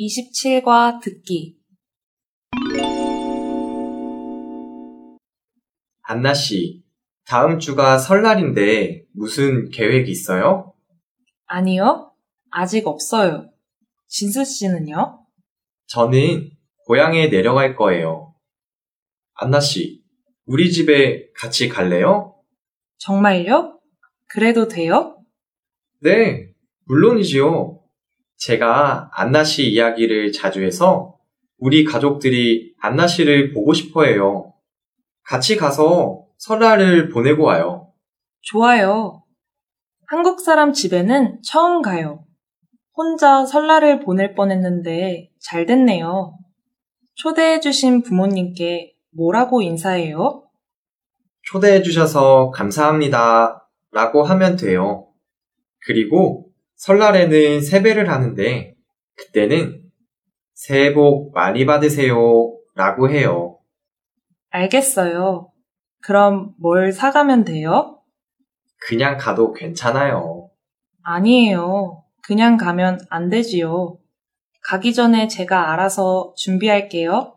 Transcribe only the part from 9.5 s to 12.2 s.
계획 있어요? 아니요,